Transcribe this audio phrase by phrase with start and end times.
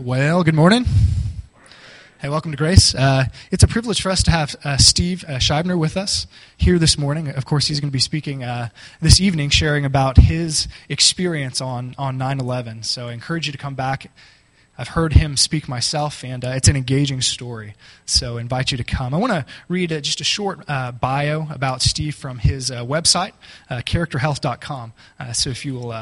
[0.00, 0.86] Well, good morning.
[2.20, 2.94] Hey, welcome to Grace.
[2.94, 6.26] Uh, it's a privilege for us to have uh, Steve uh, Scheibner with us
[6.56, 7.28] here this morning.
[7.28, 8.68] Of course, he's going to be speaking uh,
[9.00, 12.84] this evening, sharing about his experience on, on 9 11.
[12.84, 14.10] So I encourage you to come back.
[14.78, 17.74] I've heard him speak myself, and uh, it's an engaging story.
[18.06, 19.12] So I invite you to come.
[19.12, 23.32] I want to read uh, just a short bio about Steve from his website,
[23.68, 24.92] characterhealth.com.
[25.34, 25.92] so if you will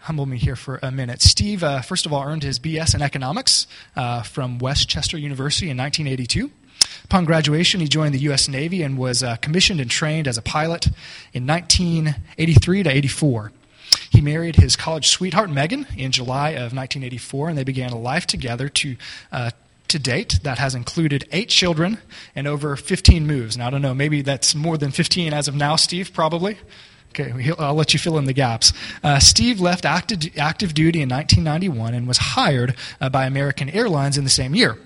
[0.00, 1.20] humble me here for a minute.
[1.22, 5.70] Steve, uh, first of all, earned his BS in economics uh, from West Chester University
[5.70, 6.50] in 1982.
[7.04, 8.48] Upon graduation, he joined the U.S.
[8.48, 10.86] Navy and was uh, commissioned and trained as a pilot
[11.32, 13.52] in 1983 to 84.
[14.10, 18.26] He married his college sweetheart, Megan, in July of 1984, and they began a life
[18.26, 18.96] together to
[19.32, 19.50] uh,
[19.88, 21.98] to date that has included eight children
[22.36, 23.56] and over 15 moves.
[23.56, 26.58] Now, I don't know, maybe that's more than 15 as of now, Steve, probably.
[27.10, 28.72] Okay, I'll let you fill in the gaps.
[29.02, 34.16] Uh, Steve left active, active duty in 1991 and was hired uh, by American Airlines
[34.16, 34.78] in the same year.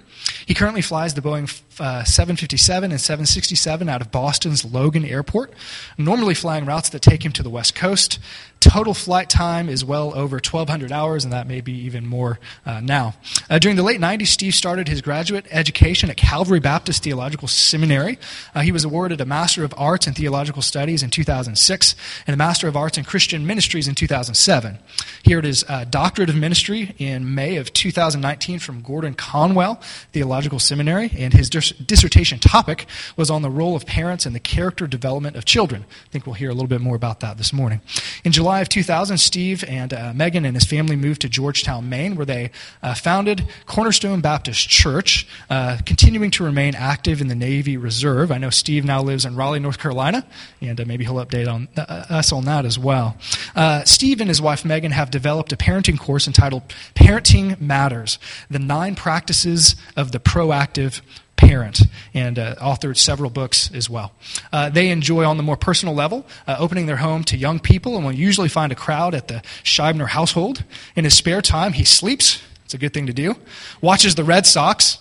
[0.46, 1.48] He currently flies the Boeing
[1.80, 5.52] uh, 757 and 767 out of Boston's Logan Airport,
[5.96, 8.18] normally flying routes that take him to the West Coast.
[8.60, 12.80] Total flight time is well over 1,200 hours, and that may be even more uh,
[12.80, 13.14] now.
[13.50, 18.18] Uh, during the late 90s, Steve started his graduate education at Calvary Baptist Theological Seminary.
[18.54, 21.94] Uh, he was awarded a Master of Arts in Theological Studies in 2006
[22.26, 24.78] and a Master of Arts in Christian Ministries in 2007.
[25.22, 29.82] He earned his uh, Doctorate of Ministry in May of 2019 from Gordon Conwell
[30.12, 34.40] Theological Seminary, and his dis- dissertation topic was on the role of parents in the
[34.40, 35.84] character development of children.
[35.88, 37.80] I think we'll hear a little bit more about that this morning.
[38.24, 42.16] In July, of 2000, Steve and uh, Megan and his family moved to Georgetown, Maine,
[42.16, 42.50] where they
[42.82, 48.32] uh, founded Cornerstone Baptist Church, uh, continuing to remain active in the Navy Reserve.
[48.32, 50.26] I know Steve now lives in Raleigh, North Carolina,
[50.60, 53.16] and uh, maybe he'll update on, uh, us on that as well.
[53.54, 56.62] Uh, Steve and his wife Megan have developed a parenting course entitled
[56.94, 58.18] Parenting Matters
[58.50, 61.00] The Nine Practices of the Proactive
[61.36, 64.12] parent and uh, authored several books as well.
[64.52, 67.96] Uh, they enjoy, on the more personal level, uh, opening their home to young people
[67.96, 70.64] and will usually find a crowd at the Scheibner household.
[70.96, 72.42] In his spare time, he sleeps.
[72.64, 73.36] It's a good thing to do.
[73.80, 74.98] Watches the Red Sox.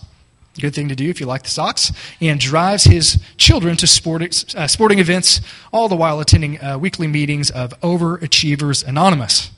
[0.60, 1.92] Good thing to do if you like the Sox.
[2.20, 5.40] And drives his children to sporting, uh, sporting events,
[5.72, 9.50] all the while attending uh, weekly meetings of Overachievers Anonymous.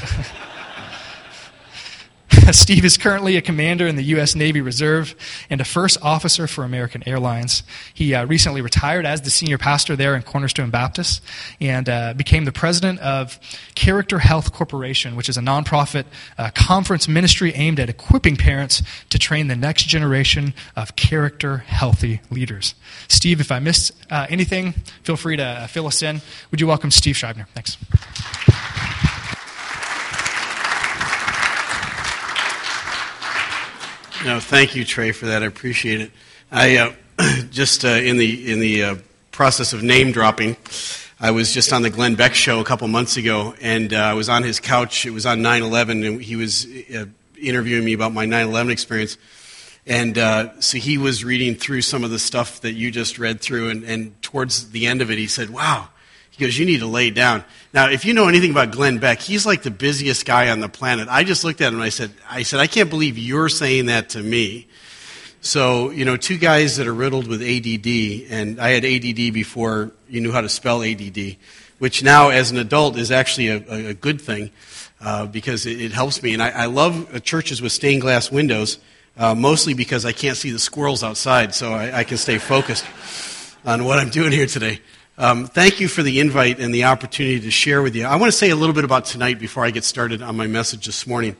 [2.70, 4.36] Steve is currently a commander in the U.S.
[4.36, 5.16] Navy Reserve
[5.50, 7.64] and a first officer for American Airlines.
[7.92, 11.20] He uh, recently retired as the senior pastor there in Cornerstone Baptist
[11.60, 13.40] and uh, became the president of
[13.74, 16.04] Character Health Corporation, which is a nonprofit
[16.38, 22.20] uh, conference ministry aimed at equipping parents to train the next generation of character healthy
[22.30, 22.76] leaders.
[23.08, 26.20] Steve, if I missed uh, anything, feel free to uh, fill us in.
[26.52, 27.48] Would you welcome Steve Scheibner?
[27.48, 27.76] Thanks.
[34.22, 35.42] No, thank you, Trey, for that.
[35.42, 36.10] I appreciate it.
[36.52, 36.92] I uh,
[37.50, 38.96] just uh, in the in the uh,
[39.30, 40.58] process of name dropping,
[41.18, 44.12] I was just on the Glenn Beck show a couple months ago, and uh, I
[44.12, 45.06] was on his couch.
[45.06, 47.06] It was on 9/11, and he was uh,
[47.40, 49.16] interviewing me about my 9/11 experience.
[49.86, 53.40] And uh, so he was reading through some of the stuff that you just read
[53.40, 55.88] through, and, and towards the end of it, he said, "Wow."
[56.40, 57.44] He goes, You need to lay down.
[57.74, 60.70] Now, if you know anything about Glenn Beck, he's like the busiest guy on the
[60.70, 61.06] planet.
[61.10, 63.86] I just looked at him and I said, I said, I can't believe you're saying
[63.86, 64.66] that to me.
[65.42, 69.90] So, you know, two guys that are riddled with ADD, and I had ADD before
[70.08, 71.36] you knew how to spell ADD,
[71.78, 74.50] which now as an adult is actually a, a good thing
[75.02, 76.32] uh, because it, it, helps me.
[76.32, 78.78] And I, I love uh, churches with stained glass windows,
[79.18, 82.86] uh, mostly because I can't see the squirrels outside, so I, I can stay focused
[83.66, 84.80] on what I'm doing here today.
[85.20, 88.06] Um, thank you for the invite and the opportunity to share with you.
[88.06, 90.46] I want to say a little bit about tonight before I get started on my
[90.46, 91.36] message this morning.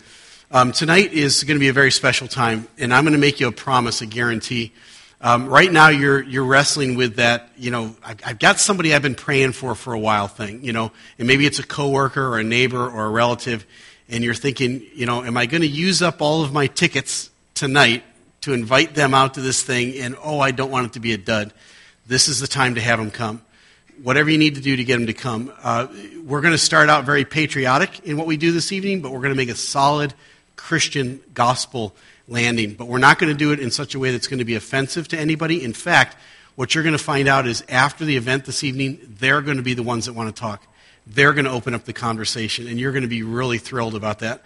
[0.51, 3.41] Um, tonight is going to be a very special time, and I'm going to make
[3.41, 4.75] you a promise, a guarantee.
[5.23, 9.01] Um, right now, you're, you're wrestling with that, you know, I've, I've, got somebody I've
[9.01, 12.39] been praying for for a while thing, you know, and maybe it's a coworker or
[12.39, 13.65] a neighbor or a relative,
[14.11, 17.31] and you're thinking, you know, am I going to use up all of my tickets
[17.54, 18.04] tonight
[18.43, 21.15] to invite them out to this thing, and oh, I don't want it to be
[21.15, 21.54] a dud.
[22.07, 23.41] This is the time to have them come
[24.03, 25.53] whatever you need to do to get them to come.
[25.63, 25.87] Uh,
[26.25, 29.21] we're going to start out very patriotic in what we do this evening, but we're
[29.21, 30.15] going to make a solid
[30.57, 31.95] Christian gospel
[32.29, 32.75] landing.
[32.75, 34.55] But we're not going to do it in such a way that's going to be
[34.55, 35.65] offensive to anybody.
[35.65, 36.17] In fact,
[36.57, 39.63] what you're going to find out is after the event this evening, they're going to
[39.63, 40.63] be the ones that want to talk.
[41.07, 44.21] They're going to open up the conversation, and you're going to be really thrilled about
[44.21, 44.45] that.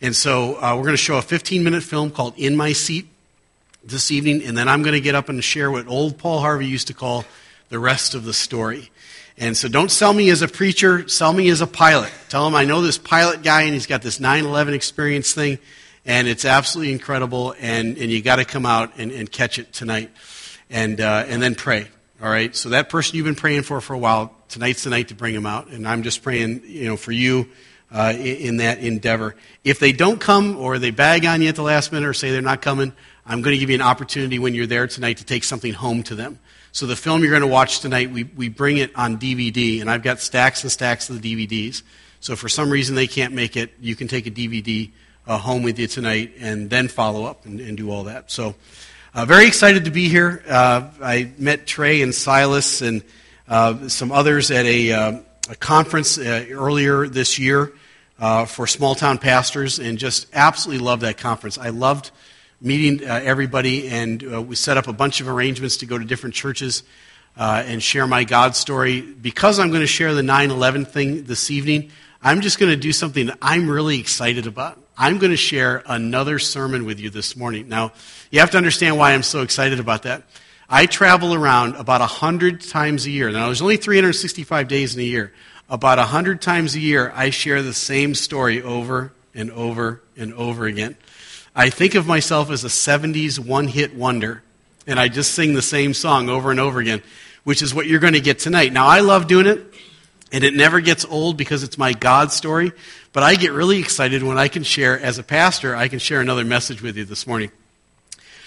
[0.00, 3.06] And so uh, we're going to show a 15 minute film called In My Seat
[3.84, 6.66] this evening, and then I'm going to get up and share what old Paul Harvey
[6.66, 7.24] used to call
[7.68, 8.90] the rest of the story.
[9.38, 12.10] And so don't sell me as a preacher, sell me as a pilot.
[12.28, 15.58] Tell him I know this pilot guy and he's got this 9 11 experience thing,
[16.06, 19.72] and it's absolutely incredible, and, and you got to come out and, and catch it
[19.72, 20.10] tonight.
[20.68, 21.86] And, uh, and then pray.
[22.20, 22.56] All right?
[22.56, 25.34] So that person you've been praying for for a while, tonight's the night to bring
[25.34, 25.68] him out.
[25.68, 27.48] And I'm just praying, you know, for you
[27.92, 29.36] uh, in that endeavor.
[29.64, 32.32] If they don't come or they bag on you at the last minute or say
[32.32, 32.92] they're not coming,
[33.24, 36.02] I'm going to give you an opportunity when you're there tonight to take something home
[36.04, 36.38] to them.
[36.76, 39.90] So the film you're going to watch tonight, we, we bring it on DVD, and
[39.90, 41.82] I've got stacks and stacks of the DVDs.
[42.20, 44.90] So for some reason they can't make it, you can take a DVD
[45.26, 48.30] uh, home with you tonight and then follow up and, and do all that.
[48.30, 48.56] So
[49.14, 50.44] uh, very excited to be here.
[50.46, 53.02] Uh, I met Trey and Silas and
[53.48, 55.18] uh, some others at a, uh,
[55.48, 57.72] a conference uh, earlier this year
[58.48, 61.56] for small town pastors and just absolutely loved that conference.
[61.56, 62.10] I loved
[62.60, 66.04] meeting uh, everybody, and uh, we set up a bunch of arrangements to go to
[66.04, 66.82] different churches
[67.36, 69.00] uh, and share my God story.
[69.00, 71.90] Because I'm going to share the 9 11 thing this evening,
[72.22, 74.80] I'm just going to do something that I'm really excited about.
[74.98, 77.68] I'm going to share another sermon with you this morning.
[77.68, 77.92] Now,
[78.30, 80.22] you have to understand why I'm so excited about that.
[80.68, 83.30] I travel around about 100 times a year.
[83.30, 85.32] Now, there's only 365 days in a year.
[85.68, 90.66] About 100 times a year, I share the same story over and over and over
[90.66, 90.96] again.
[91.58, 94.42] I think of myself as a 70s one hit wonder,
[94.86, 97.02] and I just sing the same song over and over again,
[97.44, 98.74] which is what you're going to get tonight.
[98.74, 99.64] Now, I love doing it,
[100.30, 102.72] and it never gets old because it's my God story,
[103.14, 106.20] but I get really excited when I can share, as a pastor, I can share
[106.20, 107.50] another message with you this morning.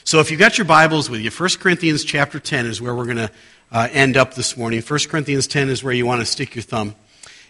[0.03, 3.05] So if you've got your Bibles with you, 1 Corinthians chapter 10 is where we're
[3.05, 3.31] going to
[3.71, 4.83] uh, end up this morning.
[4.83, 6.93] 1 Corinthians 10 is where you want to stick your thumb.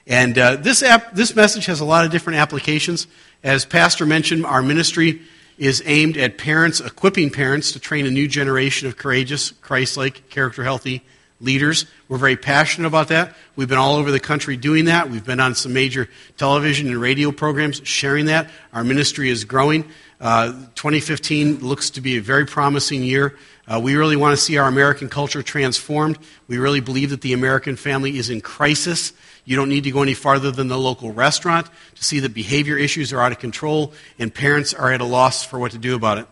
[0.07, 3.07] And uh, this, app, this message has a lot of different applications.
[3.43, 5.21] As Pastor mentioned, our ministry
[5.59, 10.29] is aimed at parents, equipping parents to train a new generation of courageous, Christ like,
[10.29, 11.03] character healthy
[11.41, 11.85] leaders.
[12.07, 13.35] We're very passionate about that.
[13.55, 15.09] We've been all over the country doing that.
[15.09, 18.49] We've been on some major television and radio programs sharing that.
[18.73, 19.83] Our ministry is growing.
[20.21, 23.37] Uh, 2015 looks to be a very promising year.
[23.67, 26.17] Uh, we really want to see our American culture transformed.
[26.47, 29.13] We really believe that the American family is in crisis.
[29.49, 31.65] You don't need to go any farther than the local restaurant
[31.95, 35.43] to see that behavior issues are out of control and parents are at a loss
[35.43, 36.27] for what to do about it.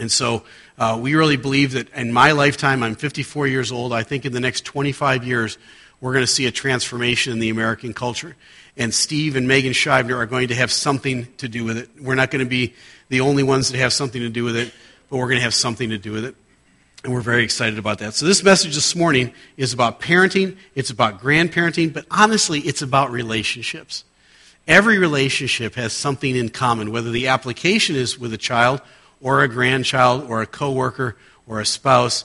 [0.00, 0.42] And so
[0.76, 4.32] uh, we really believe that in my lifetime, I'm 54 years old, I think in
[4.32, 5.56] the next 25 years,
[6.00, 8.34] we're going to see a transformation in the American culture.
[8.76, 11.90] And Steve and Megan Scheibner are going to have something to do with it.
[12.00, 12.74] We're not going to be
[13.08, 14.74] the only ones that have something to do with it,
[15.08, 16.34] but we're going to have something to do with it.
[17.04, 18.14] And we're very excited about that.
[18.14, 23.10] So, this message this morning is about parenting, it's about grandparenting, but honestly, it's about
[23.10, 24.04] relationships.
[24.68, 28.80] Every relationship has something in common, whether the application is with a child
[29.20, 31.16] or a grandchild or a coworker
[31.48, 32.24] or a spouse.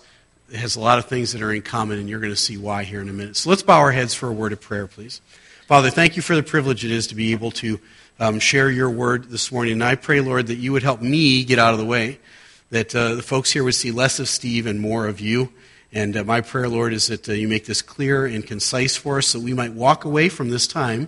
[0.52, 2.58] It has a lot of things that are in common, and you're going to see
[2.58, 3.36] why here in a minute.
[3.36, 5.22] So let's bow our heads for a word of prayer, please.
[5.66, 7.80] Father, thank you for the privilege it is to be able to
[8.20, 9.74] um, share your word this morning.
[9.74, 12.20] And I pray, Lord, that you would help me get out of the way,
[12.70, 15.52] that uh, the folks here would see less of Steve and more of you.
[15.94, 19.18] And uh, my prayer, Lord, is that uh, you make this clear and concise for
[19.18, 21.08] us so we might walk away from this time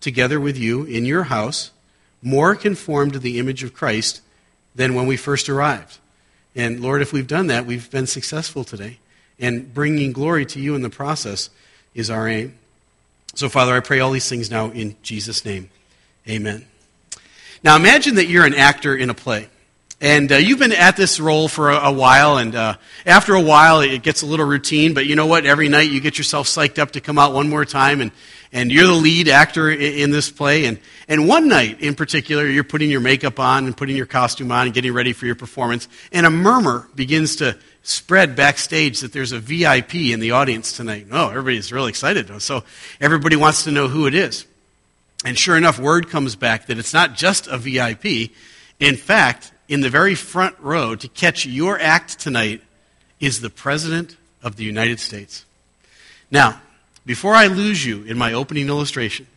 [0.00, 1.70] together with you in your house,
[2.22, 4.22] more conformed to the image of Christ
[4.74, 5.98] than when we first arrived.
[6.54, 8.98] And Lord, if we've done that, we've been successful today.
[9.38, 11.50] And bringing glory to you in the process
[11.94, 12.56] is our aim.
[13.34, 15.70] So, Father, I pray all these things now in Jesus' name.
[16.28, 16.66] Amen.
[17.62, 19.48] Now imagine that you're an actor in a play.
[20.02, 23.40] And uh, you've been at this role for a, a while, and uh, after a
[23.40, 24.94] while, it gets a little routine.
[24.94, 25.44] But you know what?
[25.44, 28.10] Every night you get yourself psyched up to come out one more time, and,
[28.50, 30.64] and you're the lead actor in, in this play.
[30.64, 34.50] And, and one night in particular, you're putting your makeup on and putting your costume
[34.50, 39.12] on and getting ready for your performance, and a murmur begins to spread backstage that
[39.12, 41.08] there's a VIP in the audience tonight.
[41.10, 42.40] Oh, everybody's really excited.
[42.40, 42.64] So
[43.02, 44.46] everybody wants to know who it is.
[45.26, 48.30] And sure enough, word comes back that it's not just a VIP.
[48.78, 52.60] In fact, in the very front row to catch your act tonight
[53.20, 55.46] is the President of the United States.
[56.28, 56.60] Now,
[57.06, 59.28] before I lose you in my opening illustration,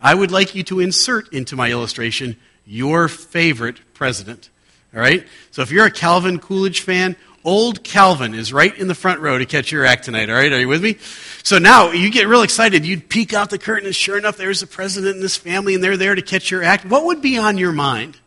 [0.00, 2.36] I would like you to insert into my illustration
[2.66, 4.48] your favorite president.
[4.94, 5.26] All right?
[5.50, 7.14] So if you're a Calvin Coolidge fan
[7.44, 10.50] Old Calvin is right in the front row to catch your act tonight, all right?
[10.50, 10.96] Are you with me?
[11.42, 12.86] So now you get real excited.
[12.86, 15.84] You'd peek out the curtain, and sure enough, there's the president and his family, and
[15.84, 16.86] they're there to catch your act.
[16.86, 18.18] What would be on your mind?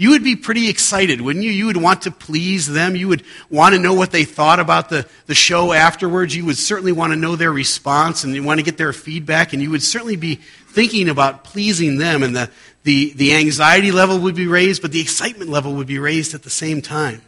[0.00, 1.50] You would be pretty excited, wouldn't you?
[1.50, 2.96] You would want to please them.
[2.96, 6.34] You would want to know what they thought about the, the show afterwards.
[6.34, 9.52] You would certainly want to know their response and you want to get their feedback,
[9.52, 12.48] and you would certainly be thinking about pleasing them, and the,
[12.82, 16.44] the, the anxiety level would be raised, but the excitement level would be raised at
[16.44, 17.20] the same time.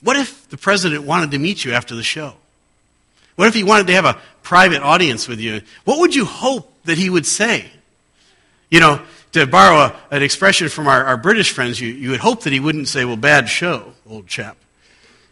[0.00, 2.34] What if the president wanted to meet you after the show?
[3.36, 5.60] What if he wanted to have a private audience with you?
[5.84, 7.70] What would you hope that he would say?
[8.70, 9.02] You know,
[9.32, 12.52] to borrow a, an expression from our, our British friends, you, you would hope that
[12.52, 14.56] he wouldn't say, well, bad show, old chap.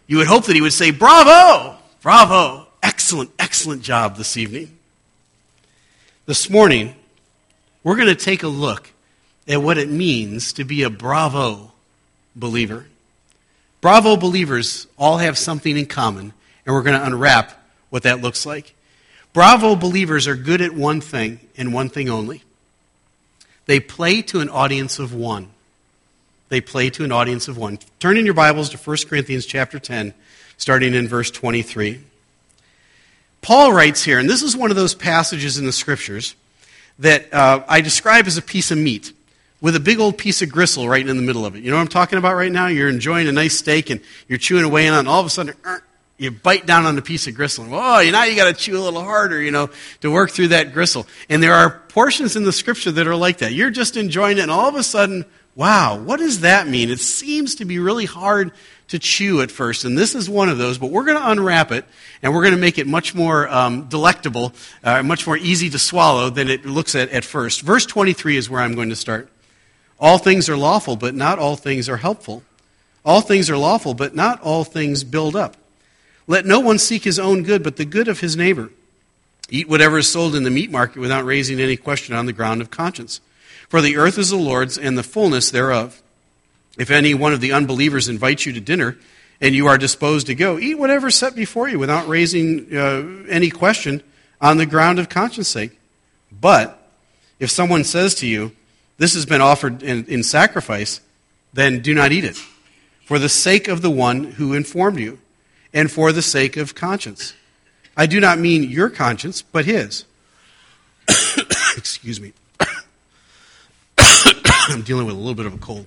[0.07, 4.77] You would hope that he would say, bravo, bravo, excellent, excellent job this evening.
[6.27, 6.95] This morning,
[7.83, 8.91] we're going to take a look
[9.49, 11.73] at what it means to be a bravo
[12.35, 12.87] believer.
[13.81, 16.33] Bravo believers all have something in common,
[16.65, 17.53] and we're going to unwrap
[17.91, 18.75] what that looks like.
[19.33, 22.43] Bravo believers are good at one thing and one thing only.
[23.67, 25.51] They play to an audience of one.
[26.49, 27.79] They play to an audience of one.
[27.99, 30.15] Turn in your Bibles to 1 Corinthians chapter 10,
[30.57, 32.01] starting in verse 23.
[33.43, 36.37] Paul writes here, and this is one of those passages in the scriptures
[37.01, 39.13] that uh, I describe as a piece of meat
[39.61, 41.63] with a big old piece of gristle right in the middle of it.
[41.63, 42.69] You know what I'm talking about right now?
[42.69, 45.31] You're enjoying a nice steak and you're chewing away on it, and all of a
[45.31, 45.83] sudden, er,
[46.19, 47.65] you bite down on a piece of gristle.
[47.65, 49.71] And, oh, now you got to chew a little harder, you know,
[50.01, 51.07] to work through that gristle.
[51.29, 53.53] And there are portions in the scripture that are like that.
[53.53, 56.91] You're just enjoying it, and all of a sudden, wow, what does that mean?
[56.91, 58.53] It seems to be really hard
[58.89, 61.73] to chew at first, and this is one of those, but we're going to unwrap
[61.73, 61.85] it,
[62.23, 64.53] and we're going to make it much more um, delectable,
[64.85, 67.63] uh, much more easy to swallow than it looks at at first.
[67.63, 69.29] Verse 23 is where I'm going to start.
[69.99, 72.45] All things are lawful, but not all things are helpful.
[73.05, 75.57] All things are lawful, but not all things build up.
[76.27, 78.71] Let no one seek his own good, but the good of his neighbor.
[79.49, 82.61] Eat whatever is sold in the meat market without raising any question on the ground
[82.61, 83.21] of conscience.
[83.69, 86.03] For the earth is the Lord's and the fullness thereof.
[86.79, 88.97] If any one of the unbelievers invites you to dinner
[89.41, 93.27] and you are disposed to go, eat whatever is set before you without raising uh,
[93.29, 94.03] any question
[94.41, 95.79] on the ground of conscience sake.
[96.33, 96.83] But
[97.39, 98.53] if someone says to you,
[98.99, 101.01] This has been offered in, in sacrifice,
[101.53, 102.37] then do not eat it,
[103.05, 105.19] for the sake of the one who informed you,
[105.77, 107.35] and for the sake of conscience.
[107.99, 110.07] I do not mean your conscience, but his.
[111.77, 112.33] Excuse me.
[113.99, 115.87] I'm dealing with a little bit of a cold.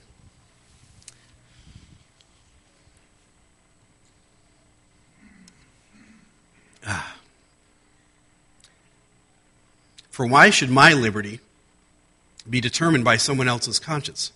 [6.86, 7.16] Ah.
[10.12, 11.40] For why should my liberty
[12.48, 14.32] be determined by someone else's conscience?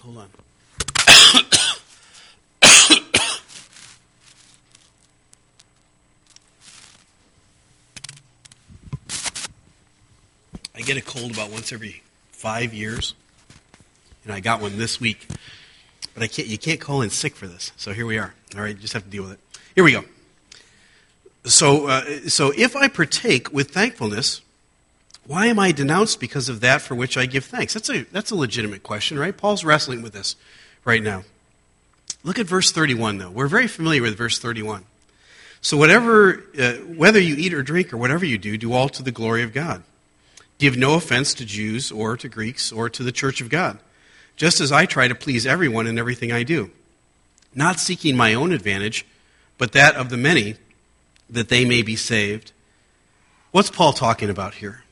[0.00, 0.30] Hold on.
[10.76, 12.02] I get a cold about once every
[12.32, 13.14] five years,
[14.24, 15.26] and I got one this week.
[16.12, 17.72] But I can't, you can't call in sick for this.
[17.76, 18.34] So here we are.
[18.54, 19.40] All right, just have to deal with it.
[19.74, 20.04] Here we go.
[21.44, 24.42] So, uh, so if I partake with thankfulness,
[25.26, 27.72] why am I denounced because of that for which I give thanks?
[27.72, 29.36] That's a, that's a legitimate question, right?
[29.36, 30.36] Paul's wrestling with this
[30.84, 31.24] right now.
[32.22, 33.30] Look at verse 31, though.
[33.30, 34.84] We're very familiar with verse 31.
[35.62, 39.02] So, whatever, uh, whether you eat or drink or whatever you do, do all to
[39.02, 39.82] the glory of God.
[40.58, 43.78] Give no offense to Jews or to Greeks or to the church of God
[44.36, 46.70] just as I try to please everyone in everything I do,
[47.54, 49.06] not seeking my own advantage,
[49.58, 50.56] but that of the many,
[51.28, 52.52] that they may be saved.
[53.50, 54.84] What's Paul talking about here?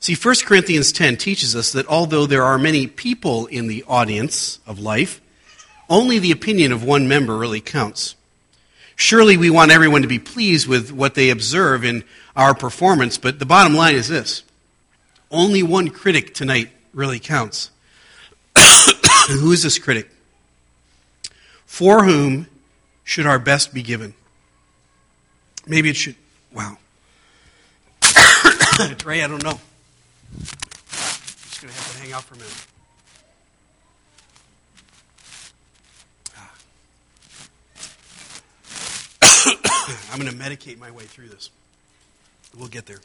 [0.00, 4.58] See, 1 Corinthians 10 teaches us that although there are many people in the audience
[4.66, 5.20] of life,
[5.88, 8.16] only the opinion of one member really counts.
[8.96, 12.02] Surely we want everyone to be pleased with what they observe in
[12.34, 14.42] our performance, but the bottom line is this
[15.32, 17.70] only one critic tonight really counts.
[19.28, 20.10] Who is this critic?
[21.64, 22.48] For whom
[23.02, 24.12] should our best be given?
[25.66, 26.16] Maybe it should.
[26.52, 26.76] Wow.
[28.98, 29.50] Trey, I don't know.
[29.50, 32.66] I'm just going to have to hang out for a minute.
[40.12, 41.48] I'm going to medicate my way through this.
[42.54, 43.00] We'll get there.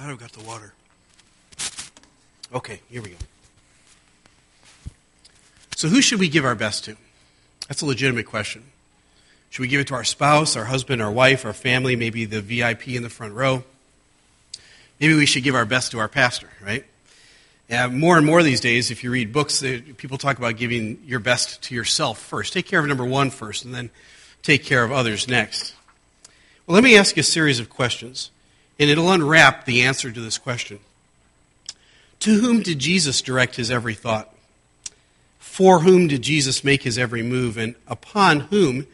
[0.00, 0.72] Glad I've got the water.
[2.54, 3.16] Okay, here we go.
[5.76, 6.96] So, who should we give our best to?
[7.68, 8.64] That's a legitimate question.
[9.50, 12.40] Should we give it to our spouse, our husband, our wife, our family, maybe the
[12.40, 13.62] VIP in the front row?
[15.00, 16.86] Maybe we should give our best to our pastor, right?
[17.68, 19.62] Yeah, more and more these days, if you read books,
[19.98, 22.54] people talk about giving your best to yourself first.
[22.54, 23.90] Take care of number one first, and then
[24.42, 25.74] take care of others next.
[26.66, 28.30] Well, let me ask you a series of questions
[28.80, 30.80] and it'll unwrap the answer to this question.
[32.20, 34.34] To whom did Jesus direct his every thought?
[35.38, 37.58] For whom did Jesus make his every move?
[37.58, 38.86] And upon whom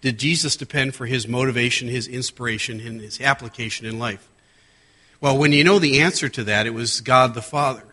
[0.00, 4.28] did Jesus depend for his motivation, his inspiration, and his application in life?
[5.20, 7.84] Well, when you know the answer to that, it was God the Father.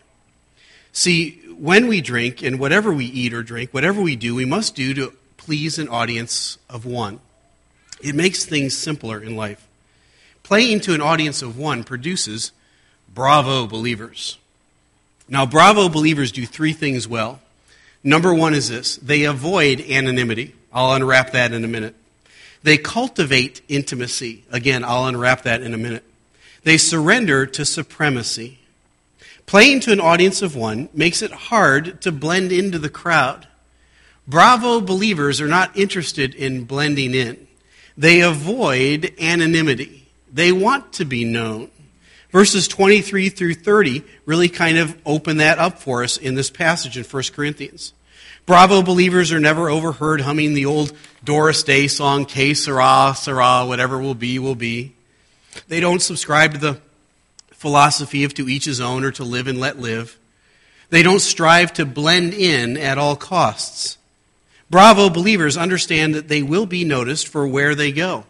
[0.92, 4.76] See, when we drink and whatever we eat or drink, whatever we do, we must
[4.76, 7.18] do to please an audience of one.
[8.00, 9.66] It makes things simpler in life.
[10.50, 12.50] Playing to an audience of one produces
[13.14, 14.36] bravo believers.
[15.28, 17.38] Now, bravo believers do three things well.
[18.02, 20.56] Number one is this they avoid anonymity.
[20.72, 21.94] I'll unwrap that in a minute.
[22.64, 24.42] They cultivate intimacy.
[24.50, 26.02] Again, I'll unwrap that in a minute.
[26.64, 28.58] They surrender to supremacy.
[29.46, 33.46] Playing to an audience of one makes it hard to blend into the crowd.
[34.26, 37.46] Bravo believers are not interested in blending in.
[37.96, 39.99] They avoid anonymity.
[40.32, 41.70] They want to be known.
[42.30, 46.96] Verses 23 through 30 really kind of open that up for us in this passage
[46.96, 47.92] in 1 Corinthians.
[48.46, 50.92] Bravo believers are never overheard humming the old
[51.24, 54.94] Doris Day song, Que sera, sera, whatever will be, will be.
[55.68, 56.80] They don't subscribe to the
[57.50, 60.18] philosophy of to each his own or to live and let live.
[60.88, 63.98] They don't strive to blend in at all costs.
[64.70, 68.24] Bravo believers understand that they will be noticed for where they go.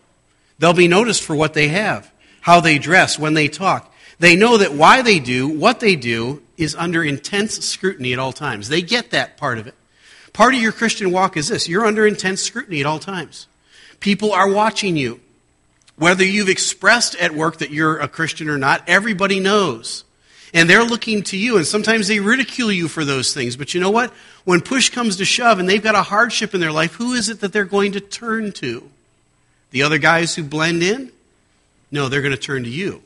[0.60, 2.12] They'll be noticed for what they have,
[2.42, 3.92] how they dress, when they talk.
[4.18, 8.34] They know that why they do what they do is under intense scrutiny at all
[8.34, 8.68] times.
[8.68, 9.74] They get that part of it.
[10.34, 13.46] Part of your Christian walk is this you're under intense scrutiny at all times.
[14.00, 15.20] People are watching you.
[15.96, 20.04] Whether you've expressed at work that you're a Christian or not, everybody knows.
[20.52, 23.56] And they're looking to you, and sometimes they ridicule you for those things.
[23.56, 24.12] But you know what?
[24.44, 27.30] When push comes to shove and they've got a hardship in their life, who is
[27.30, 28.90] it that they're going to turn to?
[29.70, 31.12] The other guys who blend in?
[31.90, 33.02] No, they're going to turn to you.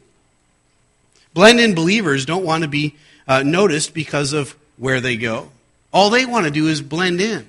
[1.33, 2.95] Blend in believers don't want to be
[3.27, 5.51] uh, noticed because of where they go.
[5.93, 7.47] All they want to do is blend in.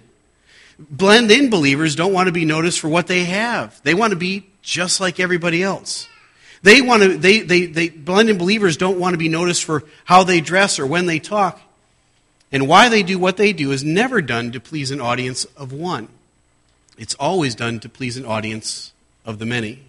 [0.78, 3.82] Blend in believers don't want to be noticed for what they have.
[3.84, 6.08] They want to be just like everybody else.
[6.64, 9.84] They want to, they, they, they, blend in believers don't want to be noticed for
[10.04, 11.62] how they dress or when they talk.
[12.52, 15.72] And why they do what they do is never done to please an audience of
[15.72, 16.08] one.
[16.98, 18.94] It's always done to please an audience
[19.26, 19.80] of the many.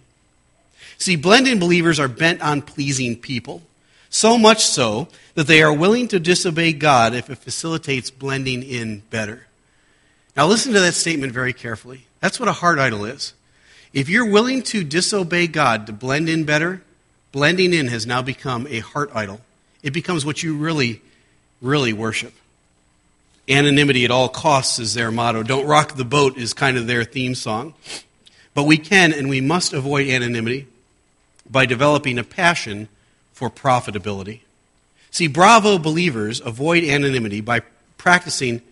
[0.97, 3.61] See, blend in believers are bent on pleasing people,
[4.09, 9.03] so much so that they are willing to disobey God if it facilitates blending in
[9.09, 9.45] better.
[10.35, 12.05] Now, listen to that statement very carefully.
[12.19, 13.33] That's what a heart idol is.
[13.93, 16.81] If you're willing to disobey God to blend in better,
[17.31, 19.41] blending in has now become a heart idol.
[19.83, 21.01] It becomes what you really,
[21.61, 22.33] really worship.
[23.49, 25.41] Anonymity at all costs is their motto.
[25.41, 27.73] Don't rock the boat is kind of their theme song.
[28.57, 30.65] But we can and we must avoid anonymity
[31.47, 32.89] by developing a passion
[33.31, 34.39] for profitability.
[35.11, 37.61] See, bravo believers avoid anonymity by
[37.99, 38.63] practicing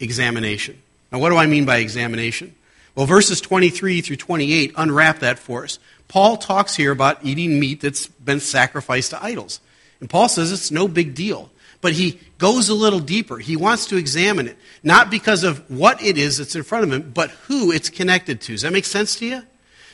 [0.00, 0.80] examination.
[1.12, 2.54] Now, what do I mean by examination?
[2.94, 5.78] Well, verses 23 through 28 unwrap that for us.
[6.08, 9.60] Paul talks here about eating meat that's been sacrificed to idols.
[10.00, 11.50] And Paul says it's no big deal.
[11.86, 13.38] But he goes a little deeper.
[13.38, 16.92] He wants to examine it, not because of what it is that's in front of
[16.92, 18.54] him, but who it's connected to.
[18.54, 19.42] Does that make sense to you?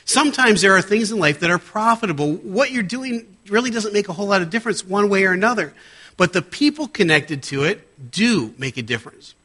[0.03, 2.33] Sometimes there are things in life that are profitable.
[2.33, 5.71] What you're doing really doesn't make a whole lot of difference one way or another.
[6.17, 9.35] But the people connected to it do make a difference.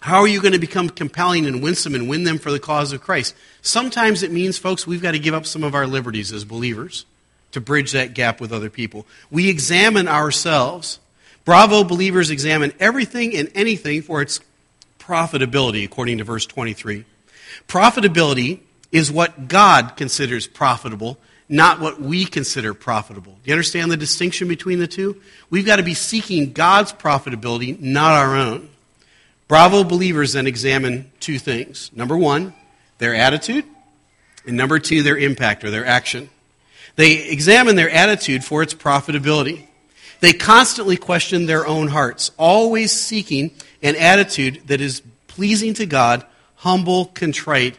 [0.00, 2.94] How are you going to become compelling and winsome and win them for the cause
[2.94, 3.34] of Christ?
[3.60, 7.04] Sometimes it means, folks, we've got to give up some of our liberties as believers
[7.50, 9.06] to bridge that gap with other people.
[9.30, 10.98] We examine ourselves.
[11.44, 14.40] Bravo believers examine everything and anything for its
[14.98, 17.04] profitability, according to verse 23.
[17.66, 18.60] Profitability
[18.92, 23.32] is what God considers profitable, not what we consider profitable.
[23.32, 25.20] Do you understand the distinction between the two?
[25.50, 28.68] We've got to be seeking God's profitability, not our own.
[29.48, 31.90] Bravo believers then examine two things.
[31.94, 32.54] Number one,
[32.98, 33.64] their attitude,
[34.46, 36.30] and number two, their impact or their action.
[36.96, 39.66] They examine their attitude for its profitability.
[40.22, 43.50] They constantly question their own hearts, always seeking
[43.82, 47.76] an attitude that is pleasing to God, humble, contrite,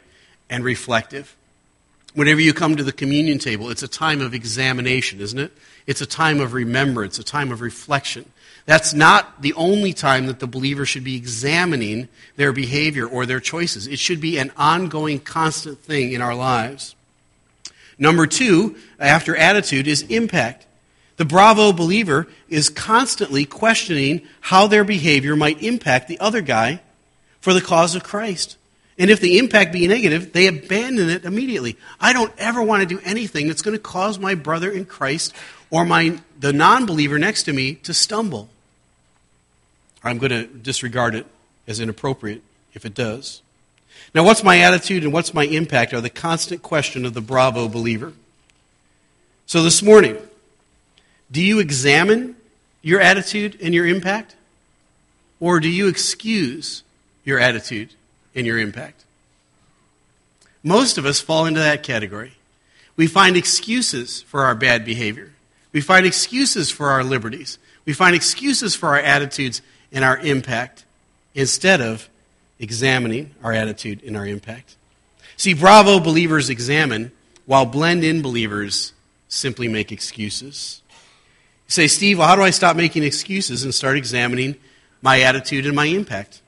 [0.50, 1.38] and reflective.
[2.16, 5.54] Whenever you come to the communion table, it's a time of examination, isn't it?
[5.88, 8.30] It's a time of remembrance, a time of reflection.
[8.66, 13.40] That's not the only time that the believer should be examining their behavior or their
[13.40, 13.88] choices.
[13.88, 16.94] It should be an ongoing, constant thing in our lives.
[17.98, 20.68] Number two, after attitude, is impact.
[21.18, 26.82] The bravo believer is constantly questioning how their behavior might impact the other guy
[27.40, 28.58] for the cause of Christ.
[28.98, 31.78] And if the impact be negative, they abandon it immediately.
[32.00, 35.34] I don't ever want to do anything that's going to cause my brother in Christ
[35.72, 38.50] or my, the non believer next to me to stumble.
[40.04, 41.26] I'm going to disregard it
[41.68, 43.42] as inappropriate if it does.
[44.14, 47.68] Now, what's my attitude and what's my impact are the constant question of the bravo
[47.68, 48.14] believer.
[49.46, 50.18] So this morning,
[51.34, 52.36] Do you examine
[52.84, 54.36] your attitude and your impact?
[55.40, 56.84] Or do you excuse
[57.26, 57.90] your attitude
[58.36, 59.04] and your impact?
[60.62, 62.34] Most of us fall into that category.
[62.96, 65.34] We find excuses for our bad behavior.
[65.72, 67.58] We find excuses for our liberties.
[67.84, 70.86] We find excuses for our attitudes and our impact
[71.34, 72.10] instead of
[72.60, 74.76] examining our attitude and our impact.
[75.36, 77.12] See, bravo believers examine,
[77.48, 78.94] while blend in believers
[79.28, 80.83] simply make excuses.
[81.68, 84.56] Say, Steve, well, how do I stop making excuses and start examining
[85.02, 86.42] my attitude and my impact?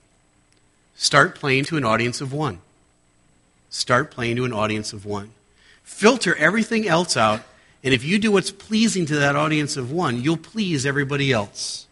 [0.96, 2.60] Start playing to an audience of one.
[3.70, 5.32] Start playing to an audience of one.
[5.84, 7.42] Filter everything else out,
[7.84, 11.86] and if you do what's pleasing to that audience of one, you'll please everybody else.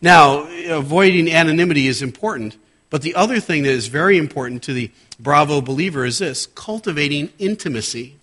[0.00, 2.56] Now, avoiding anonymity is important,
[2.90, 7.30] but the other thing that is very important to the Bravo believer is this cultivating
[7.38, 8.16] intimacy.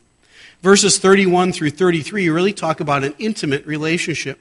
[0.62, 4.40] Verses 31 through 33 really talk about an intimate relationship.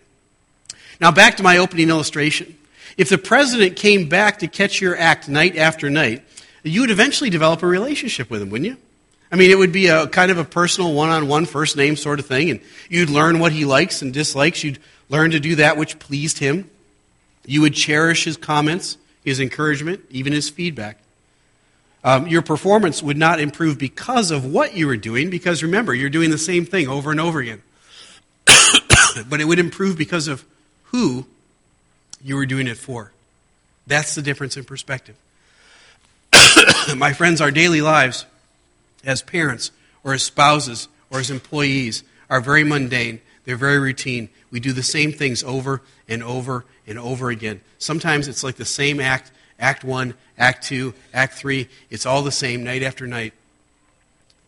[1.00, 2.58] Now, back to my opening illustration.
[2.96, 6.22] If the president came back to catch your act night after night,
[6.62, 8.76] you would eventually develop a relationship with him, wouldn't you?
[9.32, 11.96] I mean, it would be a kind of a personal one on one first name
[11.96, 14.64] sort of thing, and you'd learn what he likes and dislikes.
[14.64, 16.68] You'd learn to do that which pleased him.
[17.46, 20.98] You would cherish his comments, his encouragement, even his feedback.
[22.02, 26.10] Um, your performance would not improve because of what you were doing, because remember, you're
[26.10, 27.62] doing the same thing over and over again.
[29.28, 30.44] but it would improve because of
[30.84, 31.26] who
[32.22, 33.12] you were doing it for.
[33.86, 35.16] That's the difference in perspective.
[36.96, 38.24] My friends, our daily lives
[39.04, 39.70] as parents
[40.04, 43.20] or as spouses or as employees are very mundane.
[43.44, 44.28] They're very routine.
[44.50, 47.60] We do the same things over and over and over again.
[47.78, 51.68] Sometimes it's like the same act Act 1, Act 2, Act 3.
[51.90, 53.34] It's all the same night after night.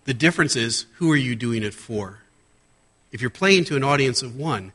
[0.05, 2.19] The difference is who are you doing it for?
[3.13, 4.73] If you're playing to an audience of one,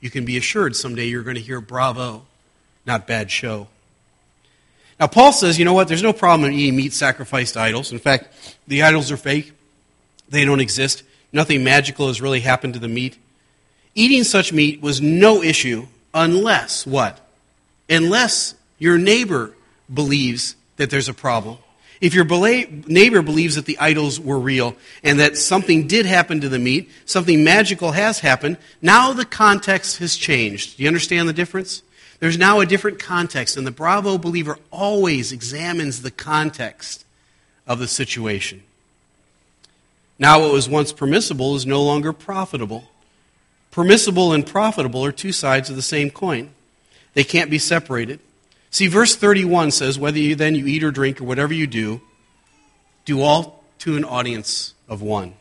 [0.00, 2.26] you can be assured someday you're going to hear bravo,
[2.86, 3.68] not bad show.
[4.98, 5.88] Now, Paul says, you know what?
[5.88, 7.90] There's no problem in eating meat sacrificed to idols.
[7.90, 9.52] In fact, the idols are fake,
[10.28, 11.02] they don't exist.
[11.32, 13.16] Nothing magical has really happened to the meat.
[13.94, 17.20] Eating such meat was no issue unless what?
[17.88, 19.54] Unless your neighbor
[19.92, 21.58] believes that there's a problem.
[22.00, 26.48] If your neighbor believes that the idols were real and that something did happen to
[26.48, 30.78] the meat, something magical has happened, now the context has changed.
[30.78, 31.82] Do you understand the difference?
[32.18, 37.04] There's now a different context, and the Bravo believer always examines the context
[37.66, 38.62] of the situation.
[40.18, 42.84] Now, what was once permissible is no longer profitable.
[43.70, 46.50] Permissible and profitable are two sides of the same coin,
[47.14, 48.20] they can't be separated.
[48.70, 52.00] See, verse 31 says, Whether you then you eat or drink or whatever you do,
[53.04, 55.34] do all to an audience of one.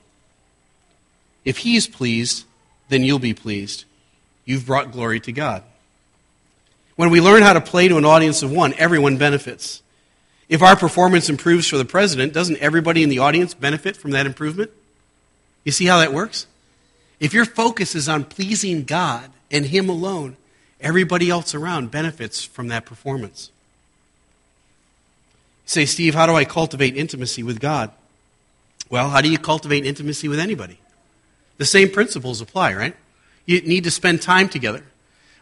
[1.46, 2.46] If he is pleased,
[2.90, 3.86] then you'll be pleased.
[4.46, 5.64] You've brought glory to God.
[6.96, 9.82] When we learn how to play to an audience of one, everyone benefits.
[10.50, 14.26] If our performance improves for the president, doesn't everybody in the audience benefit from that
[14.26, 14.72] improvement?
[15.64, 16.48] You see how that works?
[17.20, 20.38] If your focus is on pleasing God and Him alone,
[20.82, 23.52] Everybody else around benefits from that performance.
[25.66, 27.92] Say, Steve, how do I cultivate intimacy with God?
[28.90, 30.80] Well, how do you cultivate intimacy with anybody?
[31.58, 32.96] The same principles apply, right?
[33.46, 34.84] You need to spend time together.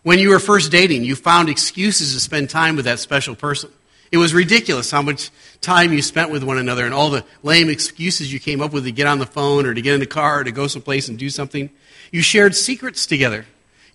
[0.04, 3.70] When you were first dating, you found excuses to spend time with that special person.
[4.12, 5.30] It was ridiculous how much
[5.62, 8.86] time you spent with one another and all the lame excuses you came up with
[8.86, 11.10] to get on the phone or to get in the car or to go someplace
[11.10, 11.70] and do something.
[12.12, 13.46] You shared secrets together.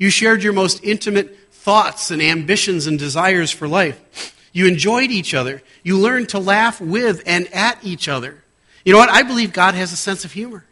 [0.02, 4.34] You shared your most intimate thoughts and ambitions and desires for life.
[4.52, 5.62] You enjoyed each other.
[5.84, 8.42] You learned to laugh with and at each other.
[8.84, 9.10] You know what?
[9.10, 10.64] I believe God has a sense of humor.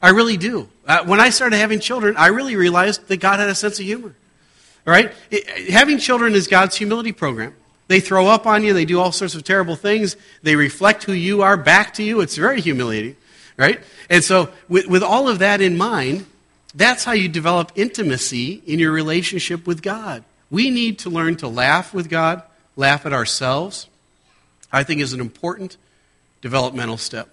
[0.00, 0.68] I really do.
[0.86, 3.86] Uh, when I started having children, I really realized that God had a sense of
[3.86, 4.14] humor.
[4.86, 5.12] All right?
[5.32, 7.56] It, having children is God's humility program.
[7.88, 11.12] They throw up on you, they do all sorts of terrible things, they reflect who
[11.12, 12.20] you are back to you.
[12.20, 13.16] It's very humiliating,
[13.56, 13.80] right?
[14.08, 16.26] And so, with, with all of that in mind,
[16.76, 20.22] that's how you develop intimacy in your relationship with God.
[20.50, 22.42] We need to learn to laugh with God,
[22.76, 23.88] laugh at ourselves.
[24.70, 25.78] I think is an important
[26.42, 27.30] developmental step.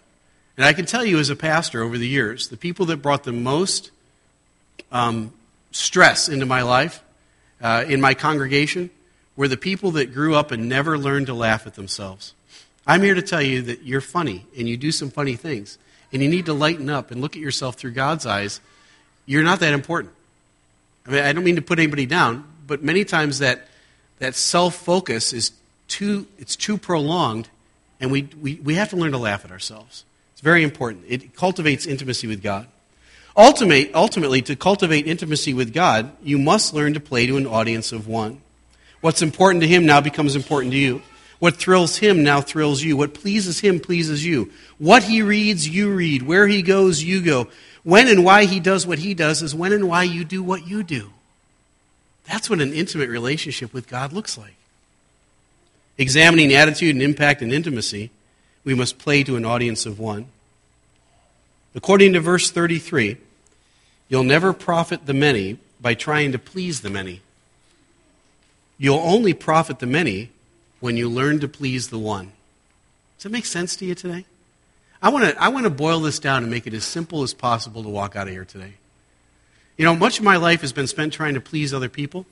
[0.56, 3.25] And I can tell you as a pastor over the years, the people that brought
[3.25, 3.91] the most
[4.93, 5.34] um,
[5.71, 7.03] stress into my life,
[7.62, 8.91] uh, in my congregation,
[9.36, 12.34] were the people that grew up and never learned to laugh at themselves.
[12.88, 15.77] I'm here to tell you that you're funny and you do some funny things.
[16.13, 18.62] And you need to lighten up and look at yourself through God's eyes
[19.26, 20.14] you're not that important.
[21.06, 23.68] I mean, I don't mean to put anybody down, but many times that,
[24.20, 25.52] that self focus is
[25.88, 27.50] too, it's too prolonged,
[28.00, 30.06] and we, we, we have to learn to laugh at ourselves.
[30.34, 31.06] It's very important.
[31.08, 32.68] It cultivates intimacy with God.
[33.36, 37.92] Ultimate, ultimately, to cultivate intimacy with God, you must learn to play to an audience
[37.92, 38.42] of one.
[39.02, 41.02] What's important to Him now becomes important to you.
[41.40, 42.96] What thrills Him now thrills you.
[42.96, 44.52] What pleases Him pleases you.
[44.78, 46.22] What He reads, you read.
[46.22, 47.50] Where He goes, you go.
[47.84, 50.67] When and why He does what He does is when and why you do what
[50.67, 51.12] you do.
[52.26, 54.56] That's what an intimate relationship with God looks like.
[55.98, 58.10] Examining attitude and impact and intimacy,
[58.63, 60.28] we must play to an audience of one.
[61.76, 63.17] According to verse 33,
[64.08, 67.22] you'll never profit the many by trying to please the many.
[68.78, 70.30] You'll only profit the many
[70.80, 72.32] when you learn to please the one.
[73.17, 74.26] Does that make sense to you today?
[75.04, 77.34] I want to I want to boil this down and make it as simple as
[77.34, 78.74] possible to walk out of here today.
[79.78, 82.26] You know, much of my life has been spent trying to please other people.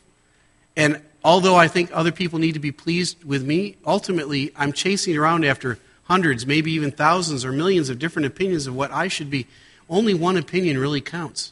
[0.77, 5.17] And although I think other people need to be pleased with me, ultimately I'm chasing
[5.17, 9.29] around after hundreds, maybe even thousands or millions of different opinions of what I should
[9.29, 9.47] be.
[9.89, 11.51] Only one opinion really counts.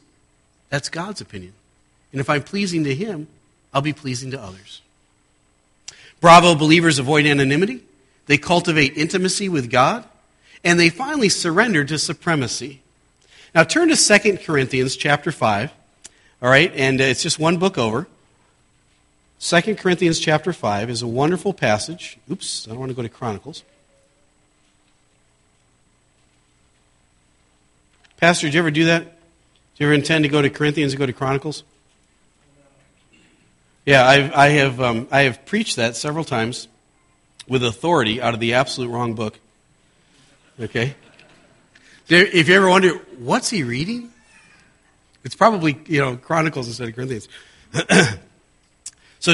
[0.69, 1.51] That's God's opinion.
[2.13, 3.27] And if I'm pleasing to Him,
[3.73, 4.81] I'll be pleasing to others.
[6.21, 7.83] Bravo believers avoid anonymity.
[8.27, 10.05] They cultivate intimacy with God.
[10.63, 12.81] And they finally surrendered to supremacy.
[13.55, 15.71] Now turn to 2 Corinthians chapter 5.
[16.41, 18.07] All right, and it's just one book over.
[19.39, 22.17] 2 Corinthians chapter 5 is a wonderful passage.
[22.29, 23.63] Oops, I don't want to go to Chronicles.
[28.17, 29.03] Pastor, did you ever do that?
[29.03, 29.09] Do
[29.77, 31.63] you ever intend to go to Corinthians and go to Chronicles?
[33.85, 36.67] Yeah, I've, I have, um, I have preached that several times
[37.47, 39.39] with authority out of the absolute wrong book.
[40.59, 40.95] Okay?
[42.09, 44.11] If you ever wonder, what's he reading?
[45.23, 47.29] It's probably, you know, Chronicles instead of Corinthians.
[49.19, 49.33] so,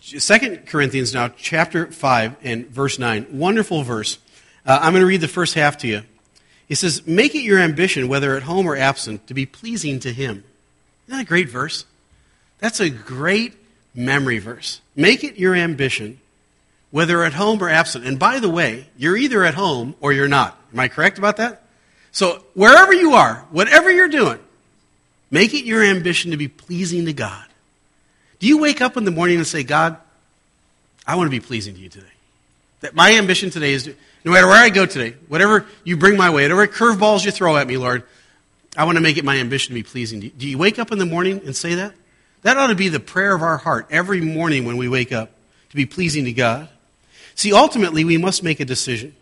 [0.00, 3.26] Second Corinthians now, chapter 5 and verse 9.
[3.32, 4.18] Wonderful verse.
[4.64, 6.02] Uh, I'm going to read the first half to you.
[6.66, 10.12] He says, Make it your ambition, whether at home or absent, to be pleasing to
[10.12, 10.44] Him.
[11.06, 11.84] Isn't that a great verse?
[12.58, 13.54] That's a great
[13.94, 14.80] memory verse.
[14.96, 16.20] Make it your ambition,
[16.94, 18.04] whether at home or absent.
[18.04, 20.56] And by the way, you're either at home or you're not.
[20.72, 21.64] Am I correct about that?
[22.12, 24.38] So, wherever you are, whatever you're doing,
[25.28, 27.46] make it your ambition to be pleasing to God.
[28.38, 29.96] Do you wake up in the morning and say, God,
[31.04, 32.06] I want to be pleasing to you today?
[32.82, 36.16] That my ambition today is to, no matter where I go today, whatever you bring
[36.16, 38.04] my way, whatever curveballs you throw at me, Lord,
[38.76, 40.32] I want to make it my ambition to be pleasing to you.
[40.32, 41.92] Do you wake up in the morning and say that?
[42.42, 45.32] That ought to be the prayer of our heart every morning when we wake up,
[45.70, 46.68] to be pleasing to God.
[47.34, 49.14] See, ultimately, we must make a decision.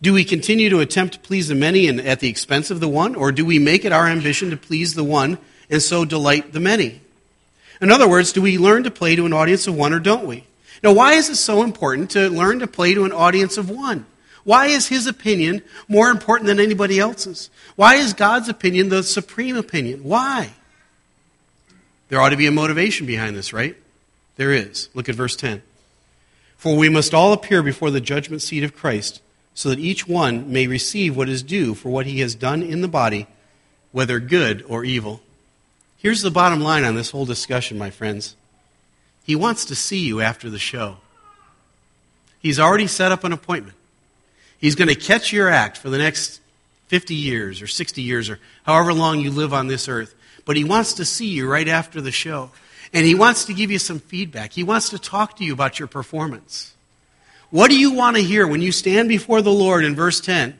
[0.00, 2.88] Do we continue to attempt to please the many and at the expense of the
[2.88, 5.38] one, or do we make it our ambition to please the one
[5.70, 7.00] and so delight the many?
[7.80, 10.26] In other words, do we learn to play to an audience of one or don't
[10.26, 10.44] we?
[10.82, 14.06] Now, why is it so important to learn to play to an audience of one?
[14.44, 17.50] Why is his opinion more important than anybody else's?
[17.76, 20.02] Why is God's opinion the supreme opinion?
[20.02, 20.50] Why?
[22.08, 23.76] There ought to be a motivation behind this, right?
[24.36, 24.88] There is.
[24.94, 25.62] Look at verse 10.
[26.62, 29.20] For we must all appear before the judgment seat of Christ,
[29.52, 32.82] so that each one may receive what is due for what he has done in
[32.82, 33.26] the body,
[33.90, 35.22] whether good or evil.
[35.96, 38.36] Here's the bottom line on this whole discussion, my friends.
[39.24, 40.98] He wants to see you after the show.
[42.38, 43.76] He's already set up an appointment.
[44.56, 46.40] He's going to catch your act for the next
[46.86, 50.14] 50 years or 60 years or however long you live on this earth.
[50.44, 52.52] But he wants to see you right after the show.
[52.92, 54.52] And he wants to give you some feedback.
[54.52, 56.74] He wants to talk to you about your performance.
[57.50, 60.58] What do you want to hear when you stand before the Lord in verse 10?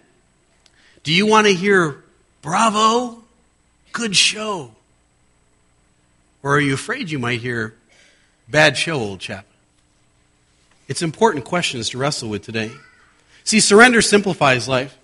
[1.03, 2.03] Do you want to hear,
[2.41, 3.23] bravo,
[3.93, 4.73] good show?
[6.43, 7.75] Or are you afraid you might hear,
[8.53, 9.47] Bad show, old chap.
[10.89, 12.71] It's important questions to wrestle with today.
[13.45, 14.99] See, surrender simplifies life.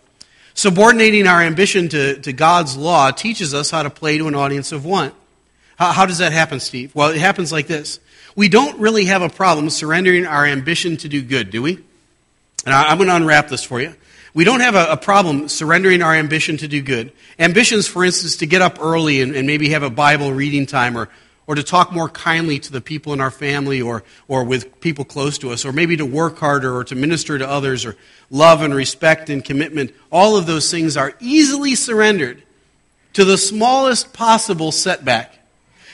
[0.52, 4.70] Subordinating our ambition to, to God's law teaches us how to play to an audience
[4.70, 5.12] of one.
[5.78, 6.94] How, how does that happen, Steve?
[6.94, 8.00] Well, it happens like this.
[8.34, 11.78] We don't really have a problem surrendering our ambition to do good, do we?
[12.66, 13.94] And I, I'm going to unwrap this for you.
[14.34, 17.12] We don't have a, a, problem surrendering our ambition to do good.
[17.38, 20.96] Ambitions, for instance, to get up early and, and maybe have a Bible reading time
[20.96, 21.08] or,
[21.46, 25.04] or to talk more kindly to the people in our family or, or with people
[25.04, 27.96] close to us, or maybe to work harder or to minister to others, or
[28.30, 32.42] love and respect and commitment, all of those things are easily surrendered
[33.14, 35.38] to the smallest possible setback.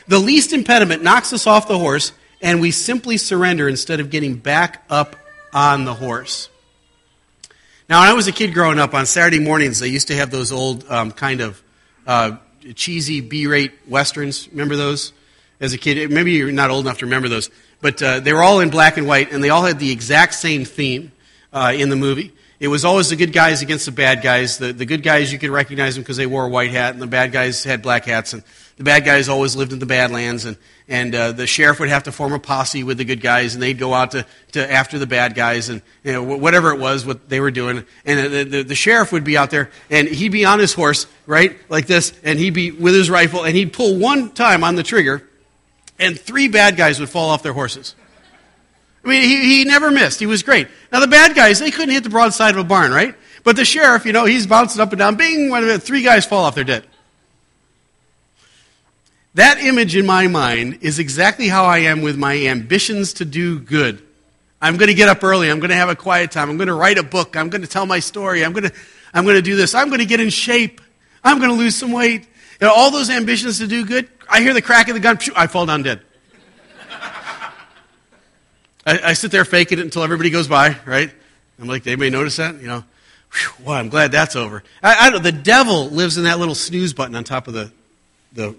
[0.07, 2.13] The least impediment knocks us off the horse,
[2.43, 5.17] and we simply surrender instead of getting back up
[5.53, 6.49] on the horse.
[7.89, 10.31] Now, when I was a kid growing up, on Saturday mornings, they used to have
[10.31, 11.63] those old um, kind of
[12.07, 12.37] uh,
[12.75, 14.49] cheesy B rate westerns.
[14.49, 15.13] Remember those?
[15.61, 16.11] as a kid.
[16.11, 18.97] Maybe you're not old enough to remember those, but uh, they were all in black
[18.97, 21.13] and white, and they all had the exact same theme
[21.53, 22.33] uh, in the movie.
[22.61, 24.59] it was always the good guys against the bad guys.
[24.59, 27.03] The, the good guys, you could recognize them because they wore a white hat, and
[27.03, 28.33] the bad guys had black hats.
[28.33, 28.43] And
[28.77, 30.45] the bad guys always lived in the Badlands.
[30.45, 30.57] And,
[30.89, 33.63] and uh, the sheriff would have to form a posse with the good guys, and
[33.63, 37.07] they'd go out to, to after the bad guys, and you know, whatever it was,
[37.07, 37.85] what they were doing.
[38.05, 41.07] And the, the, the sheriff would be out there, and he'd be on his horse,
[41.27, 44.75] right, like this, and he'd be with his rifle, and he'd pull one time on
[44.75, 45.27] the trigger,
[45.99, 47.95] and three bad guys would fall off their horses.
[49.05, 50.19] I mean, he, he never missed.
[50.21, 50.69] He was great.
[50.91, 53.15] Now, the bad guys, they couldn't hit the broadside of a barn, right?
[53.43, 55.17] But the sheriff, you know, he's bouncing up and down.
[55.17, 55.51] Bing!
[55.51, 56.87] When three guys fall off, they're dead.
[59.35, 63.59] That image in my mind is exactly how I am with my ambitions to do
[63.59, 64.01] good.
[64.63, 65.51] I'm going to get up early.
[65.51, 66.49] I'm going to have a quiet time.
[66.49, 67.37] I'm going to write a book.
[67.37, 68.45] I'm going to tell my story.
[68.45, 68.73] I'm going to,
[69.13, 69.75] I'm going to do this.
[69.75, 70.81] I'm going to get in shape.
[71.23, 72.23] I'm going to lose some weight.
[72.61, 74.09] You know, all those ambitions to do good.
[74.31, 75.19] I hear the crack of the gun.
[75.35, 76.01] I fall down dead.
[78.87, 81.11] I, I, sit there faking it until everybody goes by, right?
[81.59, 82.61] I'm like, anybody notice that?
[82.61, 82.85] You know,
[83.33, 84.63] whew, well, I'm glad that's over.
[84.83, 87.73] I, I the devil lives in that little snooze button on top of the,
[88.35, 88.55] the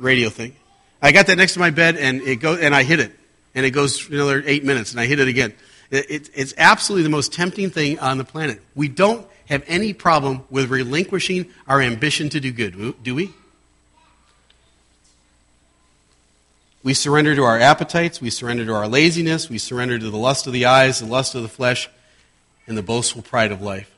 [0.00, 0.56] radio thing.
[1.02, 3.12] I got that next to my bed, and it goes, and I hit it,
[3.54, 5.54] and it goes another eight minutes, and I hit it again.
[5.90, 8.60] It, it, it's absolutely the most tempting thing on the planet.
[8.74, 13.30] We don't have any problem with relinquishing our ambition to do good, do we?
[16.82, 20.46] We surrender to our appetites, we surrender to our laziness, we surrender to the lust
[20.46, 21.90] of the eyes, the lust of the flesh,
[22.66, 23.90] and the boastful pride of life.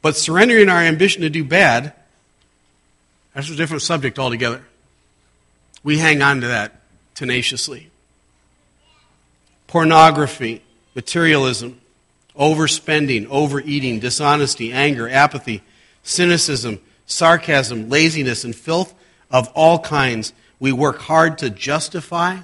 [0.00, 1.92] But surrendering our ambition to do bad,
[3.34, 4.64] that's a different subject altogether.
[5.82, 6.80] We hang on to that
[7.14, 7.90] tenaciously.
[9.66, 10.62] Pornography,
[10.94, 11.80] materialism,
[12.38, 15.62] overspending, overeating, dishonesty, anger, apathy,
[16.02, 18.94] cynicism, sarcasm, laziness, and filth
[19.30, 22.38] of all kinds we work hard to justify,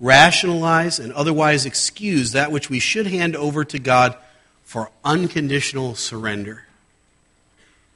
[0.00, 4.16] rationalize, and otherwise excuse that which we should hand over to God
[4.64, 6.64] for unconditional surrender.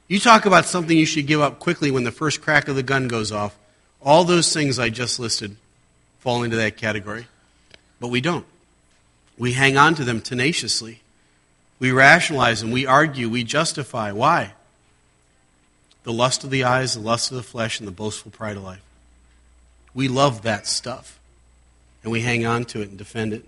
[0.07, 2.83] You talk about something you should give up quickly when the first crack of the
[2.83, 3.57] gun goes off.
[4.01, 5.55] All those things I just listed
[6.19, 7.27] fall into that category.
[7.99, 8.45] But we don't.
[9.37, 11.01] We hang on to them tenaciously.
[11.79, 12.71] We rationalize them.
[12.71, 13.29] We argue.
[13.29, 14.11] We justify.
[14.11, 14.53] Why?
[16.03, 18.63] The lust of the eyes, the lust of the flesh, and the boastful pride of
[18.63, 18.83] life.
[19.93, 21.19] We love that stuff,
[22.03, 23.45] and we hang on to it and defend it.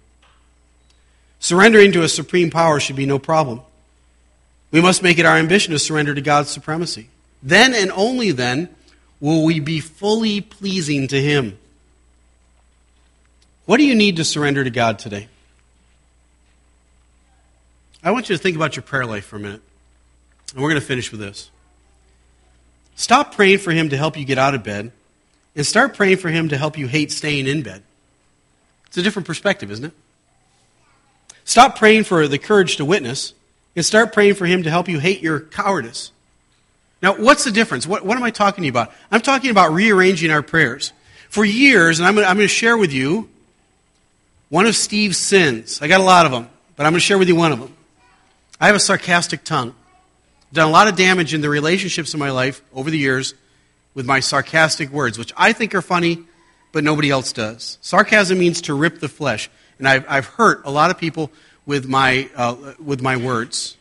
[1.40, 3.62] Surrendering to a supreme power should be no problem.
[4.72, 7.10] We must make it our ambition to surrender to God's supremacy.
[7.44, 8.70] Then and only then
[9.22, 11.58] will we be fully pleasing to Him.
[13.66, 15.30] What do you need to surrender to God today?
[18.04, 19.62] I want you to think about your prayer life for a minute.
[20.54, 21.52] And we're going to finish with this.
[22.96, 24.92] Stop praying for Him to help you get out of bed
[25.56, 27.84] and start praying for Him to help you hate staying in bed.
[28.88, 29.94] It's a different perspective, isn't it?
[31.46, 33.34] Stop praying for the courage to witness
[33.76, 36.12] and start praying for Him to help you hate your cowardice.
[37.02, 37.88] Now, what's the difference?
[37.88, 38.92] What, what am I talking about?
[39.10, 40.94] I'm talking about rearranging our prayers.
[41.30, 43.30] For years, and I'm going, to, share with you
[44.50, 45.82] one of Steve's sins.
[45.82, 47.60] I got a lot of them, but I'm going to share with you one of
[47.60, 47.74] them.
[48.60, 49.74] I have a sarcastic tongue.
[50.54, 53.34] Done a lot of damage in the relationships in my life over the years
[53.94, 56.20] with my sarcastic words, which I think are funny,
[56.74, 57.78] but nobody else does.
[57.82, 61.32] Sarcasm means to rip the flesh, and I've, I've hurt a lot of people
[61.66, 63.78] with my, uh, with my words.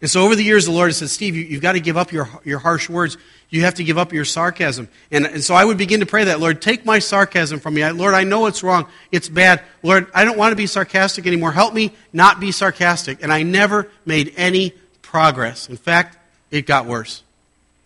[0.00, 1.96] And so over the years, the Lord has said, Steve, you, have got to give
[1.96, 3.18] up your, your harsh words.
[3.50, 4.88] You have to give up your sarcasm.
[5.10, 7.82] And, and so I would begin to pray that, Lord, take my sarcasm from me.
[7.82, 8.86] I, Lord, I know it's wrong.
[9.12, 9.62] It's bad.
[9.82, 11.52] Lord, I don't want to be sarcastic anymore.
[11.52, 13.22] Help me not be sarcastic.
[13.22, 15.68] And I never made any progress.
[15.68, 16.16] In fact,
[16.50, 17.22] it got worse.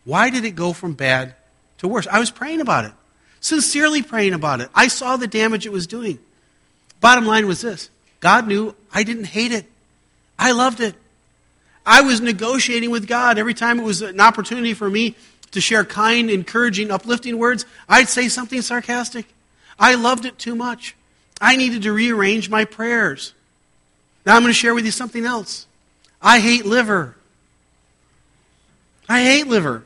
[0.04, 1.34] Why did it go from bad
[1.84, 2.06] to worse.
[2.06, 2.92] I was praying about it,
[3.40, 4.70] sincerely praying about it.
[4.74, 6.18] I saw the damage it was doing.
[7.00, 9.66] Bottom line was this God knew I didn't hate it,
[10.38, 10.94] I loved it.
[11.86, 15.14] I was negotiating with God every time it was an opportunity for me
[15.50, 17.66] to share kind, encouraging, uplifting words.
[17.88, 19.26] I'd say something sarcastic.
[19.78, 20.96] I loved it too much.
[21.40, 23.34] I needed to rearrange my prayers.
[24.24, 25.66] Now I'm going to share with you something else.
[26.22, 27.16] I hate liver.
[29.08, 29.84] I hate liver.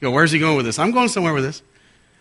[0.00, 0.78] You go, where's he going with this?
[0.78, 1.62] I'm going somewhere with this.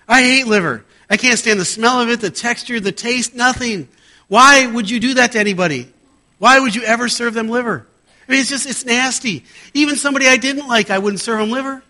[0.08, 0.86] I hate liver.
[1.10, 3.90] I can't stand the smell of it, the texture, the taste, nothing.
[4.28, 5.92] Why would you do that to anybody?
[6.40, 7.86] Why would you ever serve them liver?
[8.28, 9.46] I mean, it's just, it's nasty.
[9.74, 11.84] Even somebody I didn't like, I wouldn't serve them liver.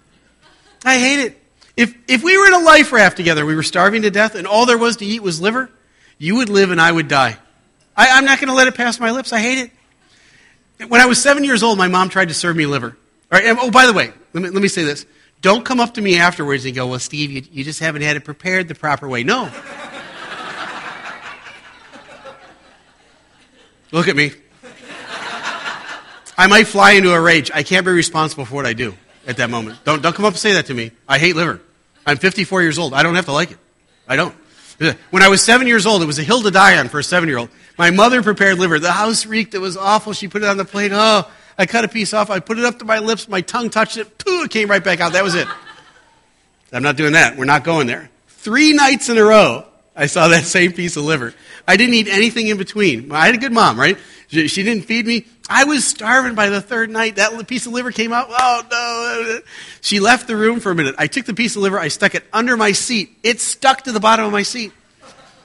[0.83, 1.41] I hate it.
[1.77, 4.47] If, if we were in a life raft together, we were starving to death, and
[4.47, 5.69] all there was to eat was liver,
[6.17, 7.37] you would live and I would die.
[7.95, 9.31] I, I'm not going to let it pass my lips.
[9.33, 10.89] I hate it.
[10.89, 12.97] When I was seven years old, my mom tried to serve me liver.
[13.31, 15.05] All right, oh, by the way, let me, let me say this.
[15.41, 18.17] Don't come up to me afterwards and go, well, Steve, you, you just haven't had
[18.17, 19.23] it prepared the proper way.
[19.23, 19.43] No.
[23.91, 24.31] Look at me.
[26.37, 27.51] I might fly into a rage.
[27.53, 28.93] I can't be responsible for what I do
[29.25, 29.79] at that moment.
[29.83, 30.91] Don't, don't come up and say that to me.
[31.07, 31.61] I hate liver.
[32.05, 32.93] I'm 54 years old.
[32.93, 33.57] I don't have to like it.
[34.07, 34.35] I don't.
[35.09, 37.03] When I was seven years old, it was a hill to die on for a
[37.03, 37.49] seven year old.
[37.77, 38.79] My mother prepared liver.
[38.79, 39.53] The house reeked.
[39.53, 40.13] It was awful.
[40.13, 40.91] She put it on the plate.
[40.93, 42.29] Oh, I cut a piece off.
[42.29, 43.27] I put it up to my lips.
[43.27, 44.17] My tongue touched it.
[44.17, 45.13] Pooh, it came right back out.
[45.13, 45.47] That was it.
[46.73, 47.37] I'm not doing that.
[47.37, 48.09] We're not going there.
[48.27, 49.65] Three nights in a row,
[49.95, 51.33] I saw that same piece of liver.
[51.67, 53.11] I didn't eat anything in between.
[53.11, 53.97] I had a good mom, right?
[54.27, 55.25] She, she didn't feed me.
[55.49, 57.17] I was starving by the third night.
[57.17, 58.27] That piece of liver came out.
[58.29, 59.39] Oh, no.
[59.81, 60.95] She left the room for a minute.
[60.97, 63.17] I took the piece of liver, I stuck it under my seat.
[63.23, 64.71] It stuck to the bottom of my seat.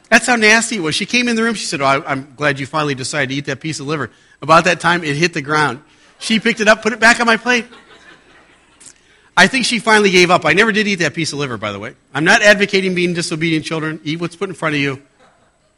[0.09, 0.97] That's how nasty it was.
[0.97, 1.55] She came in the room.
[1.55, 4.11] She said, Oh, I'm glad you finally decided to eat that piece of liver.
[4.43, 5.83] About that time, it hit the ground.
[6.19, 7.67] She picked it up, put it back on my plate.
[9.41, 10.45] I think she finally gave up.
[10.45, 11.95] I never did eat that piece of liver, by the way.
[12.13, 13.99] I'm not advocating being disobedient children.
[14.05, 15.01] Eat what's put in front of you,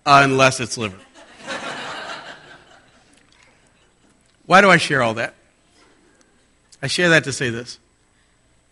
[0.05, 0.99] uh, unless it's liver.
[4.47, 5.35] Why do I share all that?
[6.83, 7.79] I share that to say this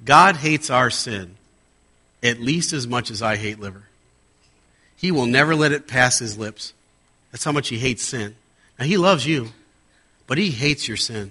[0.04, 1.36] God hates our sin
[2.20, 3.84] at least as much as I hate liver.
[4.96, 6.72] He will never let it pass his lips.
[7.30, 8.34] That's how much he hates sin.
[8.76, 9.50] Now, he loves you,
[10.26, 11.30] but he hates your sin.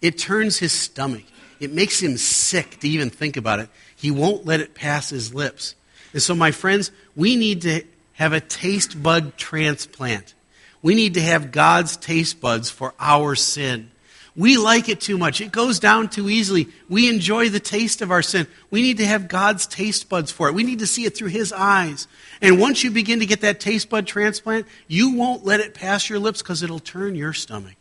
[0.00, 1.24] It turns his stomach,
[1.60, 3.68] it makes him sick to even think about it.
[3.94, 5.74] He won't let it pass his lips.
[6.12, 7.82] And so, my friends, we need to
[8.14, 10.34] have a taste bud transplant.
[10.82, 13.90] We need to have God's taste buds for our sin.
[14.36, 15.40] We like it too much.
[15.40, 16.68] It goes down too easily.
[16.88, 18.46] We enjoy the taste of our sin.
[18.70, 20.54] We need to have God's taste buds for it.
[20.54, 22.06] We need to see it through His eyes.
[22.40, 26.08] And once you begin to get that taste bud transplant, you won't let it pass
[26.08, 27.74] your lips because it'll turn your stomach.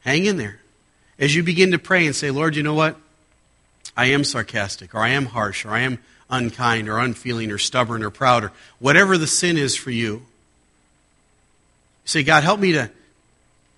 [0.00, 0.60] Hang in there.
[1.18, 2.96] As you begin to pray and say, Lord, you know what?
[3.96, 5.98] I am sarcastic, or I am harsh, or I am
[6.28, 10.22] unkind, or unfeeling, or stubborn, or proud, or whatever the sin is for you.
[12.04, 12.90] Say, God, help me to,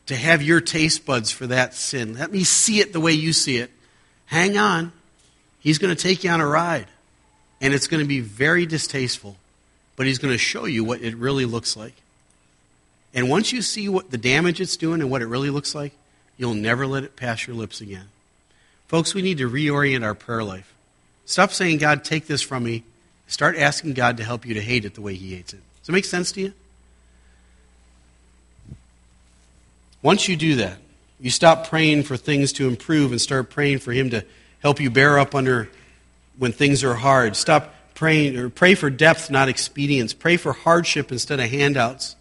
[0.06, 2.14] to have your taste buds for that sin.
[2.14, 3.70] Let me see it the way you see it.
[4.26, 4.92] Hang on.
[5.60, 6.86] He's going to take you on a ride.
[7.60, 9.36] And it's going to be very distasteful.
[9.96, 11.94] But he's going to show you what it really looks like.
[13.14, 15.92] And once you see what the damage it's doing and what it really looks like,
[16.36, 18.08] you'll never let it pass your lips again.
[18.88, 20.72] Folks, we need to reorient our prayer life.
[21.24, 22.84] Stop saying, God, take this from me.
[23.26, 25.60] Start asking God to help you to hate it the way He hates it.
[25.80, 26.52] Does it make sense to you?
[30.02, 30.78] Once you do that,
[31.18, 34.24] you stop praying for things to improve and start praying for Him to
[34.60, 35.68] help you bear up under
[36.38, 37.34] when things are hard.
[37.34, 40.12] Stop praying or pray for depth, not expedience.
[40.12, 42.14] Pray for hardship instead of handouts.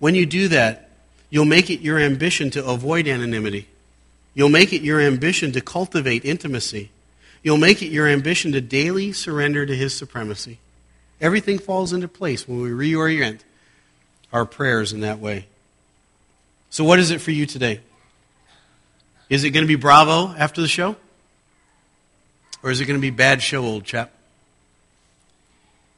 [0.00, 0.90] When you do that,
[1.32, 3.66] you'll make it your ambition to avoid anonymity.
[4.34, 6.90] You'll make it your ambition to cultivate intimacy.
[7.42, 10.58] You'll make it your ambition to daily surrender to His supremacy.
[11.22, 13.40] Everything falls into place when we reorient
[14.30, 15.46] our prayers in that way.
[16.68, 17.80] So, what is it for you today?
[19.30, 20.96] Is it going to be bravo after the show?
[22.62, 24.12] Or is it going to be bad show, old chap?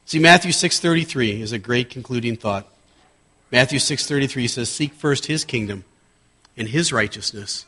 [0.05, 2.67] See, Matthew 6.33 is a great concluding thought.
[3.51, 5.83] Matthew 6.33 says, Seek first his kingdom
[6.57, 7.65] and his righteousness,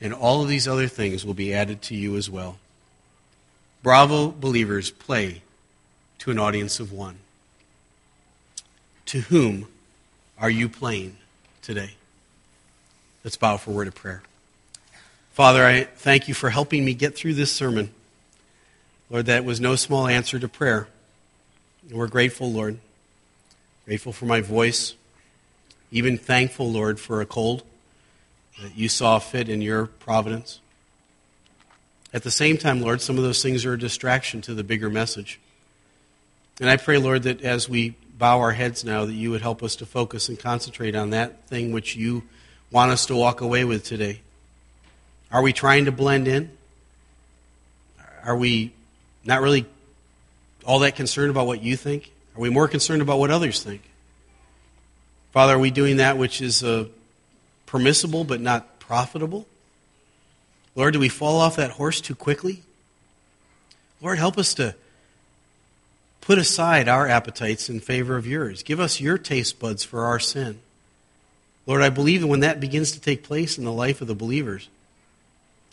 [0.00, 2.58] and all of these other things will be added to you as well.
[3.82, 5.42] Bravo, believers, play
[6.18, 7.16] to an audience of one.
[9.06, 9.68] To whom
[10.38, 11.18] are you playing
[11.62, 11.90] today?
[13.22, 14.22] Let's bow for a word of prayer.
[15.32, 17.90] Father, I thank you for helping me get through this sermon.
[19.10, 20.88] Lord, that was no small answer to prayer.
[21.88, 22.78] And we're grateful, Lord.
[23.84, 24.94] Grateful for my voice.
[25.94, 27.62] Even thankful, Lord, for a cold
[28.60, 30.58] that you saw fit in your providence.
[32.12, 34.90] At the same time, Lord, some of those things are a distraction to the bigger
[34.90, 35.38] message.
[36.60, 39.62] And I pray, Lord, that as we bow our heads now, that you would help
[39.62, 42.24] us to focus and concentrate on that thing which you
[42.72, 44.20] want us to walk away with today?
[45.30, 46.50] Are we trying to blend in?
[48.24, 48.72] Are we
[49.24, 49.64] not really
[50.66, 52.10] all that concerned about what you think?
[52.36, 53.82] Are we more concerned about what others think?
[55.34, 56.84] Father, are we doing that which is uh,
[57.66, 59.48] permissible but not profitable?
[60.76, 62.62] Lord, do we fall off that horse too quickly?
[64.00, 64.76] Lord, help us to
[66.20, 68.62] put aside our appetites in favor of yours.
[68.62, 70.60] Give us your taste buds for our sin.
[71.66, 74.14] Lord, I believe that when that begins to take place in the life of the
[74.14, 74.68] believers,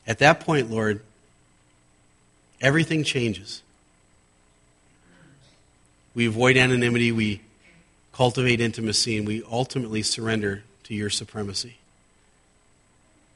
[0.07, 1.01] at that point, Lord,
[2.59, 3.62] everything changes.
[6.16, 7.41] We avoid anonymity, we
[8.14, 11.78] cultivate intimacy, and we ultimately surrender to your supremacy.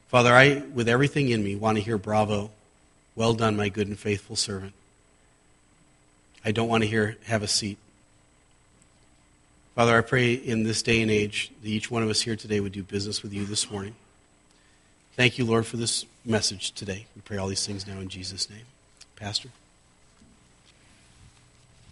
[0.07, 2.51] Father, I, with everything in me, want to hear bravo.
[3.15, 4.73] Well done, my good and faithful servant.
[6.43, 7.77] I don't want to hear have a seat.
[9.73, 12.59] Father, I pray in this day and age that each one of us here today
[12.59, 13.95] would do business with you this morning.
[15.15, 17.07] Thank you, Lord, for this message today.
[17.15, 18.65] We pray all these things now in Jesus' name.
[19.15, 19.49] Pastor?